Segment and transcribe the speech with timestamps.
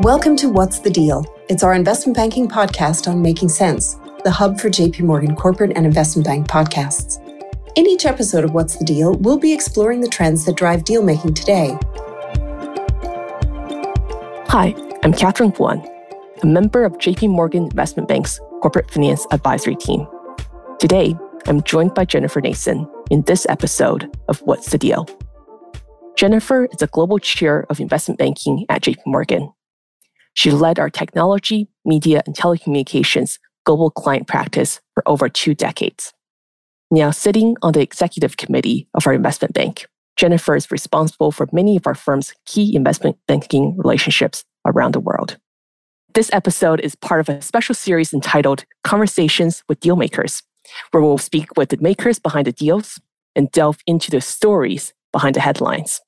[0.00, 1.26] Welcome to What's the Deal?
[1.50, 5.84] It's our investment banking podcast on Making Sense, the hub for JP Morgan corporate and
[5.84, 7.18] investment bank podcasts.
[7.76, 11.02] In each episode of What's the Deal, we'll be exploring the trends that drive deal
[11.02, 11.76] making today.
[14.48, 15.86] Hi, I'm Catherine Guan,
[16.42, 20.08] a member of JP Morgan Investment Bank's corporate finance advisory team.
[20.78, 21.14] Today,
[21.46, 25.06] I'm joined by Jennifer Nason in this episode of What's the Deal?
[26.16, 29.52] Jennifer is a global chair of investment banking at JP Morgan.
[30.40, 36.14] She led our technology, media, and telecommunications global client practice for over two decades.
[36.90, 39.84] Now sitting on the executive committee of our investment bank,
[40.16, 45.36] Jennifer is responsible for many of our firm's key investment banking relationships around the world.
[46.14, 50.42] This episode is part of a special series entitled Conversations with Dealmakers,
[50.90, 52.98] where we'll speak with the makers behind the deals
[53.36, 56.00] and delve into the stories behind the headlines.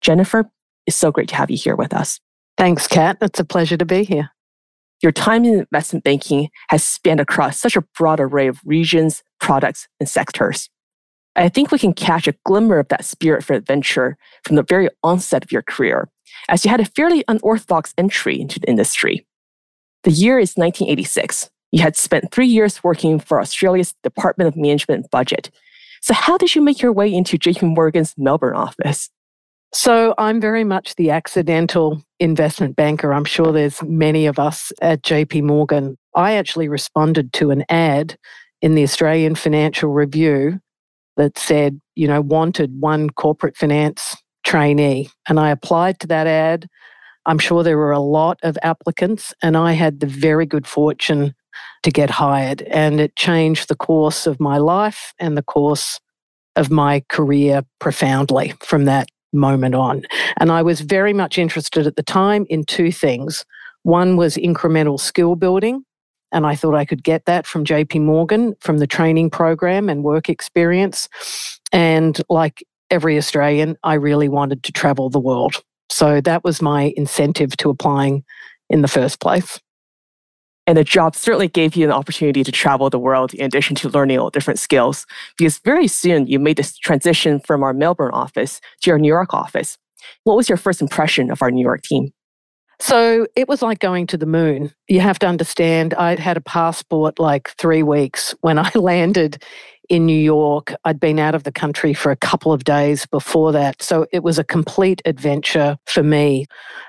[0.00, 0.48] Jennifer,
[0.86, 2.20] it's so great to have you here with us.
[2.60, 3.16] Thanks, Kat.
[3.22, 4.32] It's a pleasure to be here.
[5.02, 9.88] Your time in investment banking has spanned across such a broad array of regions, products,
[9.98, 10.68] and sectors.
[11.34, 14.90] I think we can catch a glimmer of that spirit for adventure from the very
[15.02, 16.10] onset of your career,
[16.50, 19.26] as you had a fairly unorthodox entry into the industry.
[20.04, 21.48] The year is 1986.
[21.72, 25.50] You had spent three years working for Australia's Department of Management and Budget.
[26.02, 29.08] So, how did you make your way into JP Morgan's Melbourne office?
[29.72, 33.12] So I'm very much the accidental investment banker.
[33.12, 35.96] I'm sure there's many of us at JP Morgan.
[36.14, 38.16] I actually responded to an ad
[38.60, 40.60] in the Australian Financial Review
[41.16, 45.08] that said, you know, wanted one corporate finance trainee.
[45.28, 46.68] And I applied to that ad.
[47.26, 51.34] I'm sure there were a lot of applicants, and I had the very good fortune
[51.82, 52.62] to get hired.
[52.62, 56.00] And it changed the course of my life and the course
[56.56, 60.02] of my career profoundly from that moment on.
[60.38, 63.44] And I was very much interested at the time in two things.
[63.82, 65.84] One was incremental skill building.
[66.32, 70.04] And I thought I could get that from JP Morgan, from the training program and
[70.04, 71.08] work experience.
[71.72, 75.56] And like every Australian, I really wanted to travel the world.
[75.88, 78.24] So that was my incentive to applying
[78.68, 79.58] in the first place.
[80.70, 83.88] And the job certainly gave you an opportunity to travel the world in addition to
[83.88, 85.04] learning all different skills.
[85.36, 89.34] Because very soon you made this transition from our Melbourne office to our New York
[89.34, 89.76] office.
[90.22, 92.12] What was your first impression of our New York team?
[92.78, 94.72] So it was like going to the moon.
[94.86, 99.42] You have to understand, I'd had a passport like three weeks when I landed
[99.88, 100.72] in New York.
[100.84, 103.82] I'd been out of the country for a couple of days before that.
[103.82, 106.46] So it was a complete adventure for me.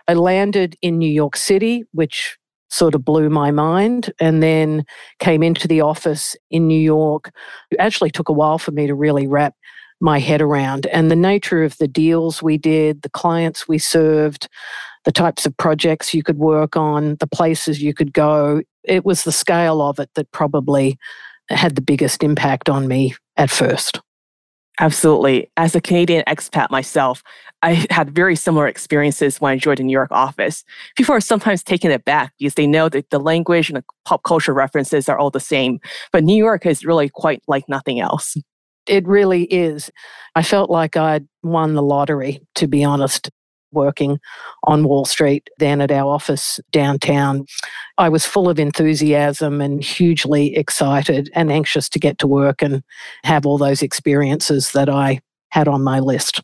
[0.07, 2.37] I landed in New York City, which
[2.71, 4.83] sort of blew my mind and then
[5.19, 7.31] came into the office in New York.
[7.69, 9.53] It actually took a while for me to really wrap
[9.99, 14.47] my head around and the nature of the deals we did, the clients we served,
[15.05, 18.61] the types of projects you could work on, the places you could go.
[18.83, 20.97] It was the scale of it that probably
[21.49, 23.99] had the biggest impact on me at first.
[24.81, 25.49] Absolutely.
[25.57, 27.21] As a Canadian expat myself,
[27.61, 30.63] I had very similar experiences when I joined the New York office.
[30.97, 34.55] People are sometimes taken aback because they know that the language and the pop culture
[34.55, 35.79] references are all the same.
[36.11, 38.35] But New York is really quite like nothing else.
[38.87, 39.91] It really is.
[40.35, 43.29] I felt like I'd won the lottery, to be honest
[43.71, 44.19] working
[44.63, 47.45] on Wall Street, then at our office downtown.
[47.97, 52.83] I was full of enthusiasm and hugely excited and anxious to get to work and
[53.23, 56.41] have all those experiences that I had on my list.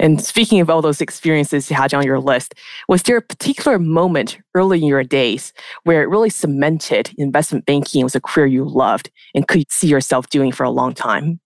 [0.00, 2.54] And speaking of all those experiences you had on your list,
[2.88, 5.52] was there a particular moment early in your days
[5.82, 10.28] where it really cemented investment banking was a career you loved and could see yourself
[10.28, 11.40] doing for a long time?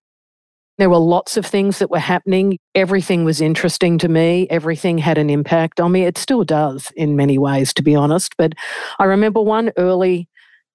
[0.78, 2.59] There were lots of things that were happening.
[2.75, 4.47] Everything was interesting to me.
[4.49, 6.05] Everything had an impact on me.
[6.05, 8.34] It still does in many ways, to be honest.
[8.38, 8.55] But
[8.99, 10.28] I remember one early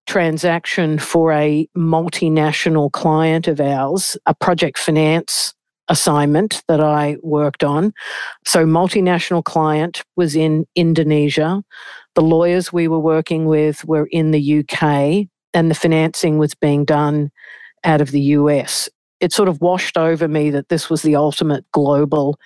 [0.06, 5.53] transaction for a multinational client of ours, a project finance
[5.90, 7.94] assignment that I worked on.
[8.45, 11.63] So, multinational client was in Indonesia.
[12.16, 16.86] The lawyers we were working with were in the UK, and the financing was being
[16.86, 17.30] done
[17.83, 18.89] out of the US
[19.19, 22.40] it sort of washed over me that this was the ultimate global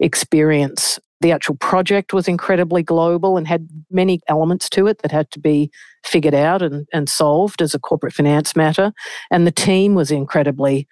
[0.00, 0.98] experience.
[1.20, 5.40] The actual project was incredibly global and had many elements to it that had to
[5.40, 5.70] be
[6.04, 8.92] figured out and, and solved as a corporate finance matter.
[9.30, 10.86] And the team was incredibly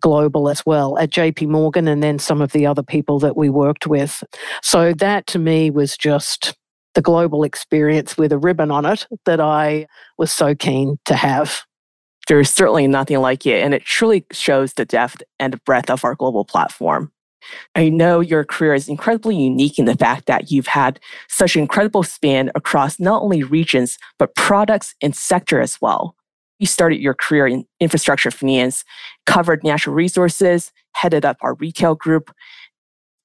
[0.00, 3.48] global as well at JP Morgan and then some of the other people that we
[3.48, 4.22] worked with.
[4.62, 6.54] So that to me was just
[6.94, 9.86] the global experience with a ribbon on it that I
[10.16, 11.62] was so keen to have.
[12.28, 16.14] There's certainly nothing like it, and it truly shows the depth and breadth of our
[16.14, 17.10] global platform.
[17.74, 21.62] I know your career is incredibly unique in the fact that you've had such an
[21.62, 26.14] incredible span across not only regions, but products and sector as well.
[26.58, 28.84] You started your career in infrastructure finance,
[29.24, 32.30] covered natural resources, headed up our retail group.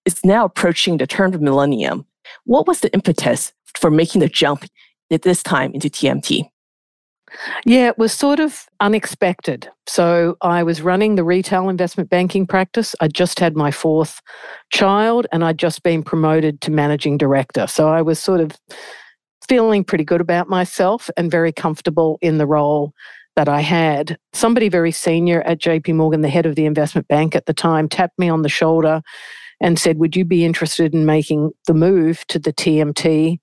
[0.06, 2.06] It's now approaching the turn of millennium.
[2.46, 4.66] What was the impetus for making the jump
[5.12, 6.53] at this time into TMT?
[7.66, 9.70] Yeah, it was sort of unexpected.
[9.88, 12.96] So I was running the retail investment banking practice.
[13.02, 14.22] I just had my fourth
[14.72, 17.68] child and I'd just been promoted to managing director.
[17.68, 18.58] So I was sort of
[19.48, 22.94] feeling pretty good about myself and very comfortable in the role
[23.36, 24.18] that I had.
[24.34, 27.90] Somebody very senior at JP Morgan, the head of the investment bank at the time,
[27.90, 29.02] tapped me on the shoulder
[29.60, 33.40] and said, Would you be interested in making the move to the TMT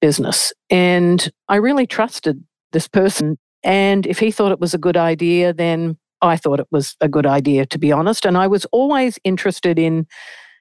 [0.00, 0.52] business?
[0.68, 2.44] And I really trusted
[2.74, 3.38] this person.
[3.62, 7.08] And if he thought it was a good idea, then I thought it was a
[7.08, 8.26] good idea, to be honest.
[8.26, 10.06] And I was always interested in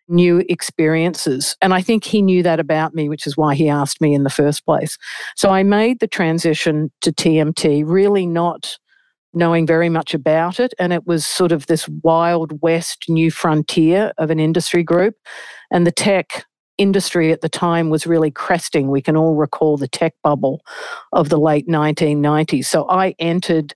[0.07, 1.55] new experiences.
[1.61, 4.23] And I think he knew that about me, which is why he asked me in
[4.23, 4.97] the first place.
[5.35, 8.77] So I made the transition to TMT, really not
[9.33, 10.73] knowing very much about it.
[10.77, 15.15] And it was sort of this wild west new frontier of an industry group.
[15.71, 16.45] And the tech
[16.77, 18.89] industry at the time was really cresting.
[18.89, 20.61] We can all recall the tech bubble
[21.11, 22.65] of the late 1990s.
[22.65, 23.73] So I entered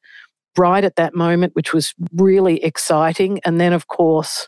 [0.58, 3.40] right at that moment, which was really exciting.
[3.46, 4.48] And then, of course,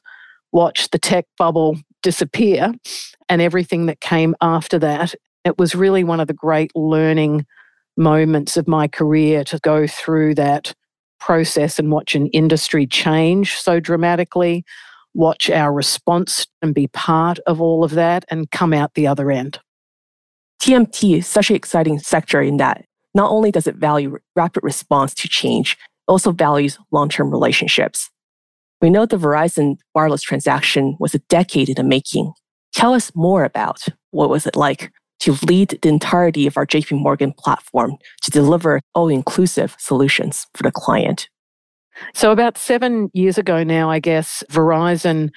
[0.52, 2.74] watched the tech bubble disappear
[3.28, 5.14] and everything that came after that.
[5.46, 7.46] It was really one of the great learning
[7.96, 10.74] moments of my career to go through that
[11.20, 14.64] process and watch an industry change so dramatically
[15.14, 19.32] watch our response and be part of all of that and come out the other
[19.32, 19.60] end.
[20.62, 22.86] TMT is such an exciting sector in that
[23.16, 25.78] not only does it value rapid response to change, it
[26.12, 28.10] also values long term relationships.
[28.82, 32.34] We know the Verizon wireless transaction was a decade in the making.
[32.74, 34.92] Tell us more about what was it like
[35.22, 40.72] to lead the entirety of our JP Morgan platform to deliver all-inclusive solutions for the
[40.72, 41.28] client.
[42.14, 45.30] So, about seven years ago now, I guess, Verizon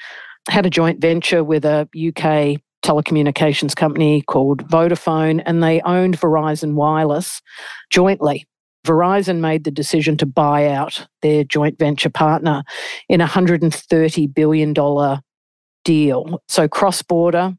[0.48, 6.74] had a joint venture with a UK telecommunications company called Vodafone, and they owned Verizon
[6.74, 7.40] Wireless
[7.90, 8.46] jointly.
[8.84, 12.64] Verizon made the decision to buy out their joint venture partner
[13.08, 15.20] in a $130 billion
[15.84, 16.42] deal.
[16.48, 17.54] So, cross border,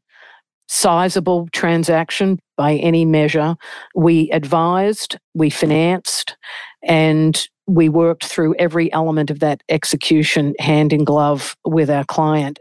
[0.68, 3.56] sizable transaction by any measure.
[3.96, 6.36] We advised, we financed,
[6.84, 12.60] and we worked through every element of that execution hand in glove with our client.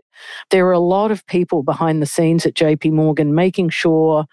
[0.51, 4.27] There are a lot of people behind the scenes at JP Morgan making sure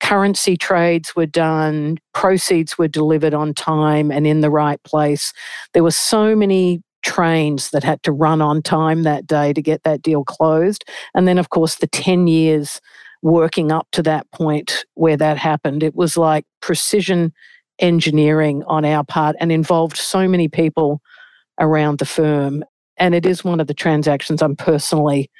[0.00, 5.32] currency trades were done, proceeds were delivered on time and in the right place.
[5.72, 9.82] There were so many trains that had to run on time that day to get
[9.84, 10.84] that deal closed.
[11.14, 12.80] And then, of course, the 10 years
[13.22, 15.82] working up to that point where that happened.
[15.82, 17.32] It was like precision
[17.78, 21.00] engineering on our part and involved so many people
[21.60, 22.64] around the firm.
[22.96, 25.30] And it is one of the transactions I'm personally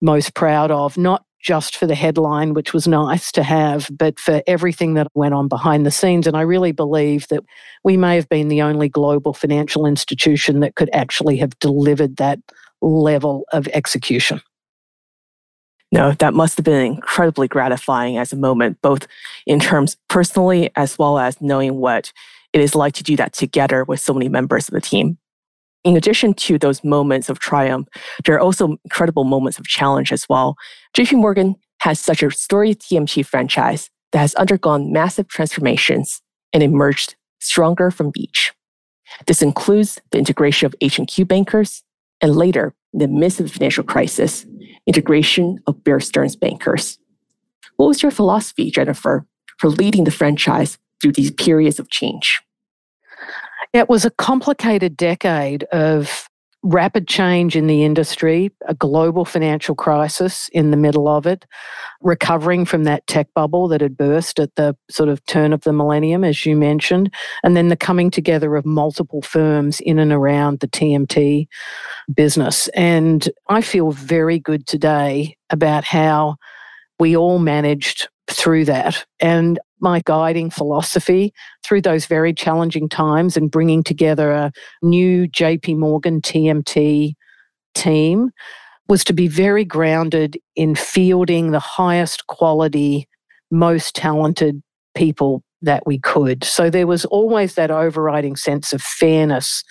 [0.00, 4.42] most proud of, not just for the headline, which was nice to have, but for
[4.48, 6.26] everything that went on behind the scenes.
[6.26, 7.44] And I really believe that
[7.84, 12.40] we may have been the only global financial institution that could actually have delivered that
[12.82, 14.40] level of execution.
[15.92, 19.06] No, that must have been incredibly gratifying as a moment, both
[19.46, 22.12] in terms personally as well as knowing what
[22.52, 25.18] it is like to do that together with so many members of the team.
[25.84, 27.86] In addition to those moments of triumph,
[28.24, 30.56] there are also incredible moments of challenge as well.
[30.96, 36.20] JP Morgan has such a storied TMT franchise that has undergone massive transformations
[36.52, 38.52] and emerged stronger from each.
[39.26, 41.84] This includes the integration of H&Q bankers
[42.20, 44.46] and later, in the midst of the financial crisis,
[44.86, 46.98] integration of Bear Stearns bankers.
[47.76, 49.26] What was your philosophy, Jennifer,
[49.58, 52.40] for leading the franchise through these periods of change?
[53.72, 56.28] It was a complicated decade of
[56.66, 61.44] rapid change in the industry, a global financial crisis in the middle of it,
[62.00, 65.72] recovering from that tech bubble that had burst at the sort of turn of the
[65.72, 67.12] millennium, as you mentioned,
[67.44, 71.46] and then the coming together of multiple firms in and around the TMT
[72.12, 72.68] business.
[72.68, 76.36] And I feel very good today about how
[76.98, 79.06] we all managed through that.
[79.20, 81.32] And my guiding philosophy
[81.64, 84.52] through those very challenging times and bringing together a
[84.82, 87.14] new JP Morgan TMT
[87.74, 88.30] team
[88.88, 93.08] was to be very grounded in fielding the highest quality,
[93.50, 94.62] most talented
[94.94, 96.44] people that we could.
[96.44, 99.64] So there was always that overriding sense of fairness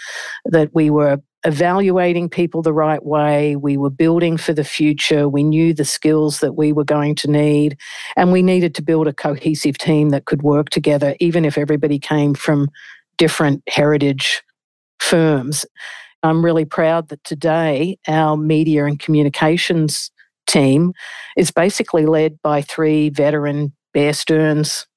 [0.45, 3.55] that we were evaluating people the right way.
[3.55, 5.29] We were building for the future.
[5.29, 7.77] We knew the skills that we were going to need.
[8.17, 11.99] And we needed to build a cohesive team that could work together, even if everybody
[11.99, 12.69] came from
[13.17, 14.43] different heritage
[14.99, 15.65] firms.
[16.23, 20.09] I'm really proud that today our media and communications
[20.47, 20.93] team
[21.37, 24.87] is basically led by three veteran Bear Stearns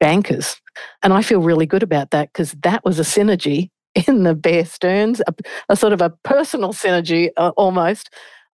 [0.00, 0.56] bankers.
[1.02, 4.64] And I feel really good about that because that was a synergy in the Bear
[4.64, 5.34] Stearns, a,
[5.68, 8.10] a sort of a personal synergy uh, almost.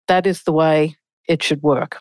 [0.08, 0.96] That is the way
[1.28, 1.98] it should work.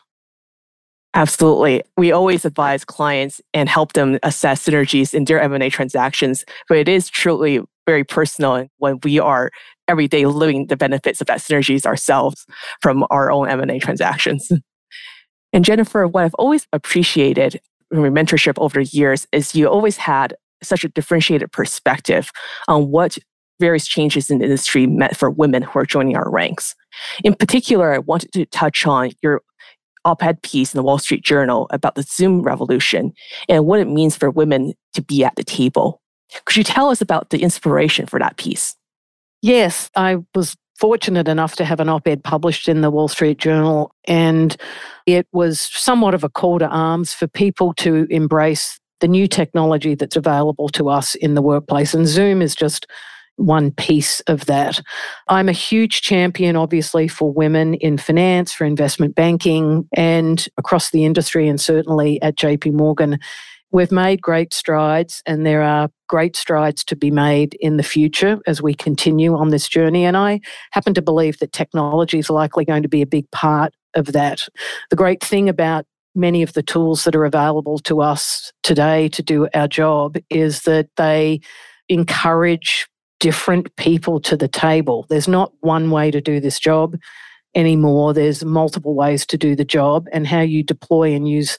[1.14, 1.82] Absolutely.
[1.96, 6.88] We always advise clients and help them assess synergies in their M&A transactions, but it
[6.88, 9.50] is truly very personal when we are
[9.88, 12.46] every day living the benefits of that synergies ourselves
[12.80, 14.50] from our own M&A transactions.
[15.52, 19.96] And Jennifer, what I've always appreciated from your mentorship over the years is you always
[19.96, 22.30] had such a differentiated perspective
[22.68, 23.18] on what
[23.60, 26.74] various changes in the industry meant for women who are joining our ranks.
[27.22, 29.42] In particular, I wanted to touch on your
[30.04, 33.12] op ed piece in the Wall Street Journal about the Zoom revolution
[33.48, 36.00] and what it means for women to be at the table.
[36.44, 38.76] Could you tell us about the inspiration for that piece?
[39.42, 43.38] Yes, I was fortunate enough to have an op ed published in the Wall Street
[43.38, 44.56] Journal, and
[45.06, 49.94] it was somewhat of a call to arms for people to embrace the new technology
[49.94, 51.94] that's available to us in the workplace.
[51.94, 52.86] And Zoom is just
[53.40, 54.80] one piece of that.
[55.28, 61.04] I'm a huge champion, obviously, for women in finance, for investment banking, and across the
[61.04, 63.18] industry, and certainly at JP Morgan.
[63.72, 68.40] We've made great strides, and there are great strides to be made in the future
[68.46, 70.04] as we continue on this journey.
[70.04, 70.40] And I
[70.72, 74.48] happen to believe that technology is likely going to be a big part of that.
[74.90, 79.22] The great thing about many of the tools that are available to us today to
[79.22, 81.40] do our job is that they
[81.88, 82.88] encourage
[83.20, 85.06] different people to the table.
[85.08, 86.96] There's not one way to do this job
[87.54, 88.12] anymore.
[88.12, 91.56] There's multiple ways to do the job, and how you deploy and use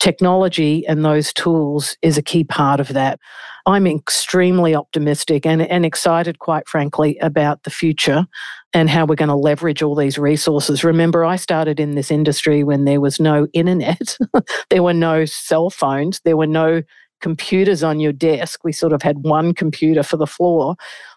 [0.00, 3.20] technology and those tools is a key part of that.
[3.66, 8.26] I'm extremely optimistic and, and excited, quite frankly, about the future
[8.72, 10.82] and how we're going to leverage all these resources.
[10.82, 14.16] Remember, I started in this industry when there was no internet,
[14.70, 16.82] there were no cell phones, there were no
[17.20, 18.60] computers on your desk.
[18.64, 20.76] We sort of had one computer for the floor.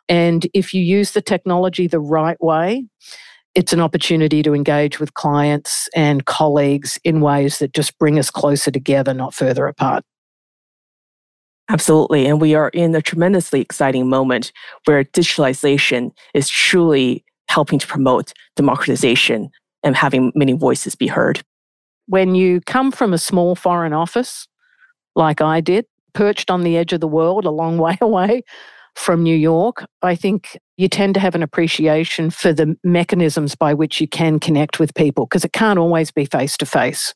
[0.09, 2.85] And if you use the technology the right way,
[3.55, 8.31] it's an opportunity to engage with clients and colleagues in ways that just bring us
[8.31, 10.03] closer together, not further apart.
[11.69, 12.25] Absolutely.
[12.25, 14.51] And we are in a tremendously exciting moment
[14.85, 19.49] where digitalization is truly helping to promote democratization
[19.83, 21.41] and having many voices be heard.
[22.07, 24.47] When you come from a small foreign office,
[25.15, 28.43] like I did, perched on the edge of the world, a long way away,
[28.95, 33.73] from New York, I think you tend to have an appreciation for the mechanisms by
[33.73, 37.13] which you can connect with people because it can't always be face to face.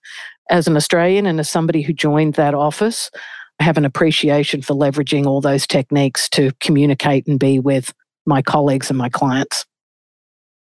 [0.49, 3.11] As an Australian and as somebody who joined that office,
[3.59, 7.93] I have an appreciation for leveraging all those techniques to communicate and be with
[8.25, 9.65] my colleagues and my clients.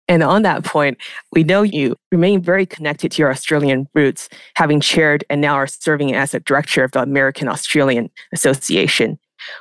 [0.08, 0.98] And on that point,
[1.32, 5.66] we know you remain very connected to your Australian roots, having chaired and now are
[5.66, 9.18] serving as a director of the American Australian Association.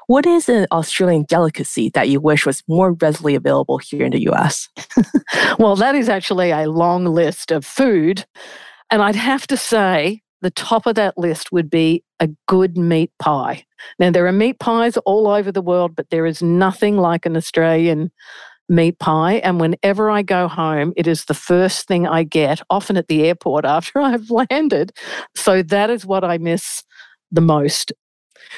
[0.08, 4.30] What is an Australian delicacy that you wish was more readily available here in the
[4.30, 4.70] US?
[5.60, 8.26] well, that is actually a long list of food.
[8.90, 13.12] And I'd have to say, the top of that list would be a good meat
[13.20, 13.64] pie.
[14.00, 17.38] Now, there are meat pies all over the world, but there is nothing like an
[17.38, 18.12] Australian
[18.72, 19.36] meat pie.
[19.36, 23.26] And whenever I go home, it is the first thing I get, often at the
[23.28, 24.94] airport after I've landed.
[25.36, 26.84] So that is what I miss
[27.32, 27.92] the most.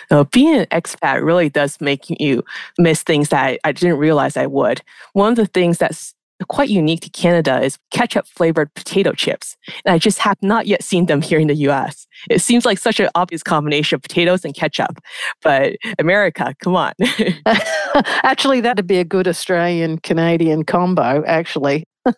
[0.09, 2.43] Uh, being an expat really does make you
[2.77, 4.81] miss things that I didn't realize I would.
[5.13, 6.13] One of the things that's
[6.47, 9.57] quite unique to Canada is ketchup flavored potato chips.
[9.85, 12.07] And I just have not yet seen them here in the US.
[12.29, 14.99] It seems like such an obvious combination of potatoes and ketchup,
[15.41, 16.93] but America, come on.
[18.23, 21.85] actually, that'd be a good Australian Canadian combo, actually.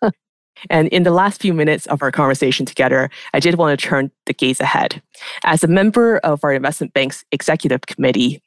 [0.70, 4.10] And in the last few minutes of our conversation together, I did want to turn
[4.26, 5.02] the gaze ahead.
[5.44, 8.42] As a member of our investment bank's executive committee,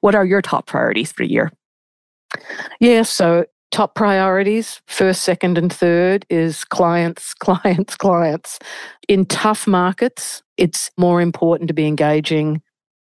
[0.00, 1.52] what are your top priorities for the year?
[2.80, 8.58] Yeah, so top priorities, first, second, and third, is clients, clients, clients.
[9.08, 12.62] In tough markets, it's more important to be engaging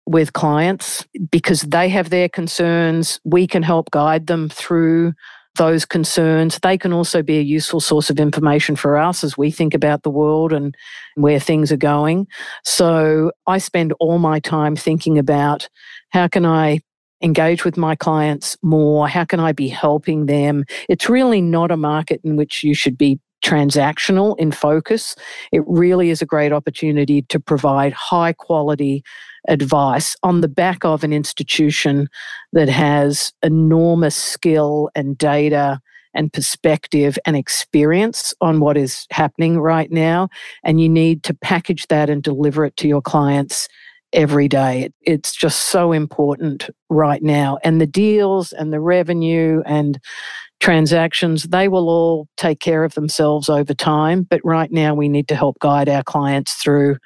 [0.05, 3.19] with clients because they have their concerns.
[3.23, 5.13] We can help guide them through
[5.55, 6.59] those concerns.
[6.59, 10.03] They can also be a useful source of information for us as we think about
[10.03, 10.75] the world and
[11.15, 12.27] where things are going.
[12.63, 15.67] So I spend all my time thinking about
[16.09, 16.79] how can I
[17.21, 19.07] engage with my clients more?
[19.07, 20.65] How can I be helping them?
[20.89, 25.15] It's really not a market in which you should be transactional in focus.
[25.51, 29.03] It really is a great opportunity to provide high quality
[29.47, 32.07] advice on the back of an institution
[32.53, 35.81] that has enormous skill and data
[36.13, 40.29] and perspective and experience on what is happening right now.
[40.63, 43.67] And you need to package that and deliver it to your clients
[44.13, 44.89] every day.
[45.01, 47.57] It's just so important right now.
[47.63, 49.99] And the deals and the revenue and
[50.59, 54.23] transactions, they will all take care of themselves over time.
[54.23, 56.97] But right now, we need to help guide our clients through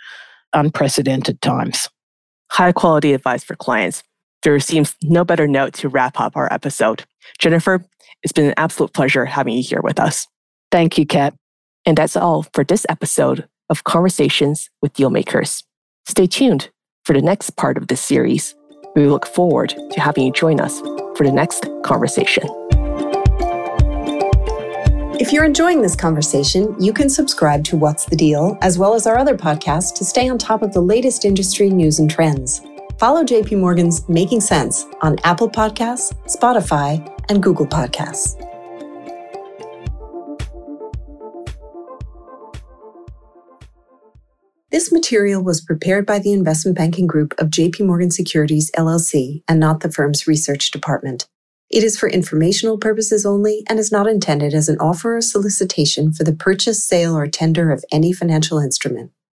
[0.53, 1.89] unprecedented times.
[2.51, 4.03] High quality advice for clients.
[4.43, 7.05] There seems no better note to wrap up our episode.
[7.39, 7.83] Jennifer,
[8.23, 10.27] it's been an absolute pleasure having you here with us.
[10.71, 11.33] Thank you, Kat.
[11.85, 15.63] And that's all for this episode of Conversations with Dealmakers.
[16.07, 16.69] Stay tuned
[17.05, 18.55] for the next part of this series.
[18.95, 20.79] We look forward to having you join us
[21.15, 22.43] for the next conversation.
[25.17, 29.07] If you're enjoying this conversation, you can subscribe to What's the Deal, as well as
[29.07, 32.61] our other podcasts, to stay on top of the latest industry news and trends.
[32.97, 38.44] Follow JP Morgan's Making Sense on Apple Podcasts, Spotify, and Google Podcasts.
[44.71, 49.59] This material was prepared by the investment banking group of JP Morgan Securities LLC and
[49.59, 51.27] not the firm's research department.
[51.69, 56.11] It is for informational purposes only and is not intended as an offer or solicitation
[56.11, 59.11] for the purchase, sale, or tender of any financial instrument.